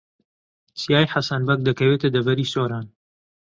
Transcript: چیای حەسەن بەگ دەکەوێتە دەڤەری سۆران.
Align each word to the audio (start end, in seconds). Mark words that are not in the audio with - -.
چیای 0.79 1.11
حەسەن 1.13 1.41
بەگ 1.47 1.59
دەکەوێتە 1.67 2.07
دەڤەری 2.15 2.51
سۆران. 2.53 2.85